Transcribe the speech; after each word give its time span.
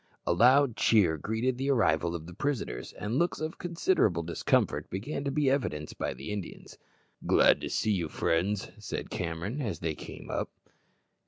A 0.25 0.33
loud 0.33 0.75
cheer 0.77 1.15
greeted 1.19 1.59
the 1.59 1.69
arrival 1.69 2.15
of 2.15 2.25
the 2.25 2.33
prisoners, 2.33 2.91
and 2.93 3.19
looks 3.19 3.39
of 3.39 3.59
considerable 3.59 4.23
discomfort 4.23 4.89
began 4.89 5.23
to 5.25 5.29
be 5.29 5.49
evinced 5.49 5.99
by 5.99 6.15
the 6.15 6.31
Indians. 6.31 6.79
"Glad 7.27 7.61
to 7.61 7.69
see 7.69 7.91
you, 7.91 8.09
friends," 8.09 8.71
said 8.79 9.11
Cameron, 9.11 9.61
as 9.61 9.77
they 9.77 9.93
came 9.93 10.31
up. 10.31 10.49